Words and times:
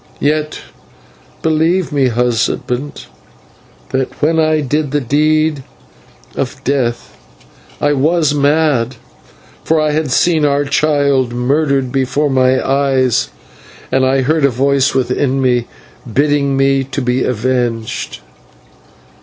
Yet, 0.19 0.61
believe 1.43 1.91
me, 1.91 2.07
husband, 2.07 3.05
that 3.91 4.09
when 4.19 4.39
I 4.39 4.59
did 4.61 4.89
the 4.89 4.99
deed 4.99 5.63
of 6.35 6.59
death, 6.63 7.15
I 7.79 7.93
was 7.93 8.33
mad, 8.33 8.95
for 9.63 9.79
I 9.79 9.91
had 9.91 10.09
seen 10.11 10.43
our 10.43 10.65
child 10.65 11.33
murdered 11.33 11.91
before 11.91 12.31
my 12.31 12.67
eyes 12.67 13.29
and 13.91 14.03
I 14.03 14.23
heard 14.23 14.43
a 14.43 14.49
voice 14.49 14.95
within 14.95 15.39
me 15.39 15.67
bidding 16.11 16.57
me 16.57 16.83
to 16.85 17.01
be 17.03 17.23
avenged. 17.23 18.21